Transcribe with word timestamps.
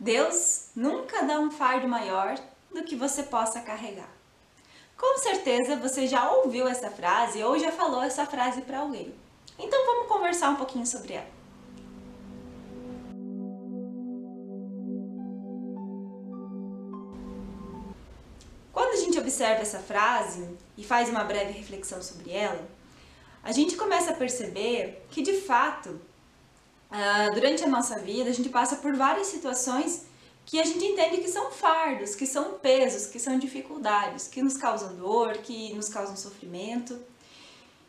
Deus 0.00 0.70
nunca 0.76 1.22
dá 1.22 1.40
um 1.40 1.50
fardo 1.50 1.88
maior 1.88 2.38
do 2.72 2.84
que 2.84 2.94
você 2.94 3.24
possa 3.24 3.60
carregar. 3.60 4.10
Com 4.96 5.18
certeza 5.18 5.76
você 5.76 6.06
já 6.06 6.30
ouviu 6.30 6.68
essa 6.68 6.90
frase 6.90 7.42
ou 7.42 7.58
já 7.58 7.72
falou 7.72 8.02
essa 8.02 8.24
frase 8.24 8.62
para 8.62 8.78
alguém. 8.78 9.12
Então 9.58 9.86
vamos 9.86 10.08
conversar 10.08 10.50
um 10.50 10.56
pouquinho 10.56 10.86
sobre 10.86 11.14
ela. 11.14 11.38
Quando 18.72 18.92
a 18.92 18.96
gente 18.96 19.18
observa 19.18 19.62
essa 19.62 19.80
frase 19.80 20.48
e 20.76 20.84
faz 20.84 21.08
uma 21.08 21.24
breve 21.24 21.52
reflexão 21.52 22.00
sobre 22.00 22.30
ela, 22.30 22.68
a 23.42 23.50
gente 23.50 23.76
começa 23.76 24.12
a 24.12 24.14
perceber 24.14 25.04
que 25.10 25.22
de 25.22 25.40
fato 25.40 26.00
Uh, 26.90 27.34
durante 27.34 27.62
a 27.62 27.68
nossa 27.68 27.98
vida, 27.98 28.30
a 28.30 28.32
gente 28.32 28.48
passa 28.48 28.76
por 28.76 28.94
várias 28.94 29.26
situações 29.26 30.06
que 30.46 30.58
a 30.58 30.64
gente 30.64 30.82
entende 30.82 31.18
que 31.18 31.28
são 31.28 31.50
fardos, 31.50 32.14
que 32.14 32.26
são 32.26 32.54
pesos, 32.54 33.06
que 33.06 33.18
são 33.18 33.38
dificuldades, 33.38 34.26
que 34.28 34.42
nos 34.42 34.56
causam 34.56 34.94
dor, 34.94 35.36
que 35.38 35.74
nos 35.74 35.90
causam 35.90 36.16
sofrimento. 36.16 36.98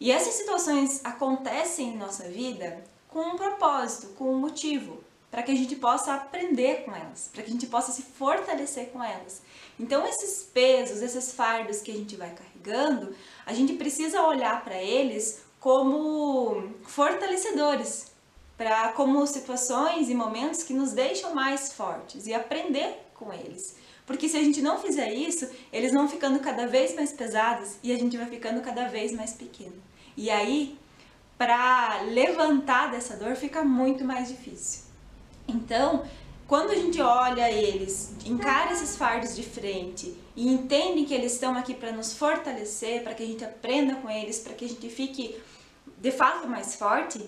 E 0.00 0.10
essas 0.10 0.34
situações 0.34 1.00
acontecem 1.04 1.90
em 1.90 1.96
nossa 1.96 2.24
vida 2.24 2.82
com 3.06 3.20
um 3.20 3.36
propósito, 3.36 4.08
com 4.14 4.32
um 4.32 4.38
motivo, 4.38 5.02
para 5.30 5.44
que 5.44 5.52
a 5.52 5.54
gente 5.54 5.76
possa 5.76 6.14
aprender 6.14 6.84
com 6.84 6.94
elas, 6.94 7.30
para 7.32 7.44
que 7.44 7.50
a 7.50 7.52
gente 7.52 7.66
possa 7.68 7.92
se 7.92 8.02
fortalecer 8.02 8.90
com 8.90 9.02
elas. 9.02 9.40
Então, 9.78 10.04
esses 10.04 10.42
pesos, 10.42 11.00
esses 11.00 11.32
fardos 11.32 11.80
que 11.80 11.92
a 11.92 11.94
gente 11.94 12.16
vai 12.16 12.34
carregando, 12.34 13.14
a 13.46 13.52
gente 13.52 13.74
precisa 13.74 14.22
olhar 14.22 14.64
para 14.64 14.82
eles 14.82 15.42
como 15.60 16.74
fortalecedores, 16.82 18.10
para 18.58 18.88
como 18.92 19.24
situações 19.24 20.10
e 20.10 20.14
momentos 20.14 20.64
que 20.64 20.74
nos 20.74 20.92
deixam 20.92 21.32
mais 21.32 21.72
fortes 21.72 22.26
e 22.26 22.34
aprender 22.34 22.92
com 23.14 23.32
eles. 23.32 23.76
Porque 24.04 24.28
se 24.28 24.36
a 24.36 24.42
gente 24.42 24.60
não 24.60 24.78
fizer 24.78 25.12
isso, 25.12 25.48
eles 25.72 25.92
vão 25.92 26.08
ficando 26.08 26.40
cada 26.40 26.66
vez 26.66 26.94
mais 26.96 27.12
pesados 27.12 27.76
e 27.82 27.92
a 27.92 27.96
gente 27.96 28.16
vai 28.16 28.26
ficando 28.26 28.60
cada 28.60 28.88
vez 28.88 29.12
mais 29.12 29.32
pequeno. 29.32 29.80
E 30.16 30.28
aí, 30.28 30.76
para 31.36 32.00
levantar 32.02 32.90
dessa 32.90 33.16
dor 33.16 33.36
fica 33.36 33.62
muito 33.62 34.04
mais 34.04 34.28
difícil. 34.28 34.82
Então, 35.46 36.04
quando 36.48 36.70
a 36.70 36.74
gente 36.74 37.00
olha 37.00 37.52
eles, 37.52 38.12
encara 38.24 38.72
esses 38.72 38.96
fardos 38.96 39.36
de 39.36 39.42
frente 39.44 40.16
e 40.34 40.48
entende 40.48 41.04
que 41.04 41.14
eles 41.14 41.34
estão 41.34 41.56
aqui 41.56 41.74
para 41.74 41.92
nos 41.92 42.12
fortalecer, 42.12 43.04
para 43.04 43.14
que 43.14 43.22
a 43.22 43.26
gente 43.26 43.44
aprenda 43.44 43.94
com 43.96 44.10
eles, 44.10 44.40
para 44.40 44.54
que 44.54 44.64
a 44.64 44.68
gente 44.68 44.88
fique 44.88 45.40
de 45.98 46.10
fato 46.10 46.48
mais 46.48 46.74
forte, 46.74 47.20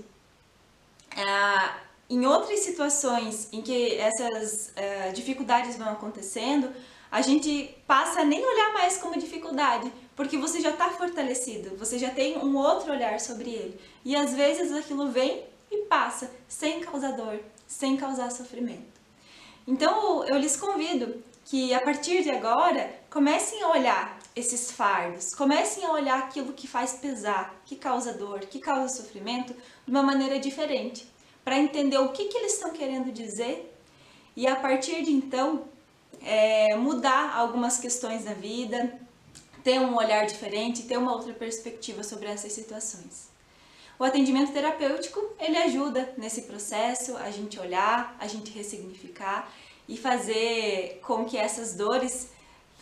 ah, 1.17 1.77
em 2.09 2.27
outras 2.27 2.61
situações 2.61 3.49
em 3.53 3.63
que 3.63 3.97
essas 3.97 4.73
uh, 4.77 5.13
dificuldades 5.13 5.77
vão 5.77 5.89
acontecendo, 5.91 6.73
a 7.11 7.23
gente 7.23 7.73
passa 7.87 8.21
a 8.21 8.25
nem 8.25 8.45
olhar 8.45 8.73
mais 8.73 8.97
como 8.97 9.19
dificuldade, 9.19 9.93
porque 10.17 10.37
você 10.37 10.61
já 10.61 10.71
está 10.71 10.91
fortalecido, 10.91 11.77
você 11.77 11.99
já 11.99 12.11
tem 12.11 12.39
um 12.39 12.57
outro 12.57 12.93
olhar 12.93 13.19
sobre 13.21 13.51
ele. 13.51 13.81
E 14.05 14.15
às 14.17 14.35
vezes 14.35 14.73
aquilo 14.73 15.11
vem 15.11 15.45
e 15.71 15.79
passa, 15.85 16.31
sem 16.49 16.81
causar 16.81 17.13
dor, 17.13 17.39
sem 17.67 17.97
causar 17.97 18.31
sofrimento. 18.31 19.01
Então 19.67 20.25
eu 20.25 20.37
lhes 20.37 20.57
convido 20.57 21.23
que 21.45 21.73
a 21.73 21.81
partir 21.81 22.23
de 22.23 22.31
agora 22.31 22.93
comecem 23.09 23.63
a 23.63 23.69
olhar 23.71 24.19
esses 24.35 24.71
fardos, 24.71 25.35
comecem 25.35 25.85
a 25.85 25.93
olhar 25.93 26.19
aquilo 26.19 26.53
que 26.53 26.67
faz 26.67 26.95
pesar, 26.95 27.61
que 27.65 27.77
causa 27.77 28.13
dor, 28.13 28.41
que 28.41 28.59
causa 28.59 28.97
sofrimento 28.97 29.53
de 29.53 29.91
uma 29.91 30.03
maneira 30.03 30.39
diferente, 30.39 31.07
para 31.45 31.59
entender 31.59 31.99
o 31.99 32.11
que, 32.11 32.27
que 32.27 32.39
eles 32.39 32.55
estão 32.55 32.73
querendo 32.73 33.13
dizer 33.13 33.75
e 34.37 34.47
a 34.47 34.57
partir 34.57 35.03
de 35.03 35.11
então 35.11 35.65
é, 36.23 36.77
mudar 36.77 37.35
algumas 37.37 37.79
questões 37.79 38.25
da 38.25 38.35
vida, 38.35 38.99
ter 39.65 39.81
um 39.81 39.97
olhar 39.97 40.27
diferente, 40.27 40.83
ter 40.83 40.97
uma 40.97 41.13
outra 41.13 41.33
perspectiva 41.33 42.03
sobre 42.03 42.29
essas 42.29 42.53
situações. 42.53 43.29
O 43.99 44.05
atendimento 44.05 44.53
terapêutico, 44.53 45.21
ele 45.39 45.59
ajuda 45.59 46.15
nesse 46.17 46.43
processo 46.43 47.17
a 47.19 47.31
gente 47.31 47.61
olhar, 47.61 48.17
a 48.19 48.27
gente 48.27 48.51
ressignificar 48.51 49.53
e 49.87 49.97
fazer 49.97 51.01
com 51.03 51.25
que 51.25 51.37
essas 51.37 51.75
dores 51.75 52.31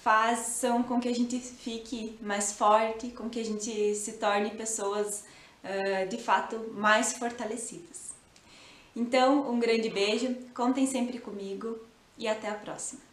façam 0.03 0.83
com 0.83 1.01
que 1.01 1.09
a 1.09 1.15
gente 1.15 1.39
fique 1.39 2.19
mais 2.21 2.53
forte, 2.53 3.11
com 3.11 3.29
que 3.29 3.41
a 3.41 3.45
gente 3.45 3.95
se 3.95 4.13
torne 4.13 4.51
pessoas 4.51 5.25
uh, 5.65 6.09
de 6.09 6.19
fato 6.19 6.73
mais 6.75 7.15
fortalecidas. 7.15 8.09
Então, 8.95 9.51
um 9.51 9.59
grande 9.59 9.89
beijo, 9.91 10.35
contem 10.55 10.87
sempre 10.87 11.19
comigo 11.19 11.79
e 12.17 12.27
até 12.27 12.49
a 12.49 12.55
próxima! 12.55 13.08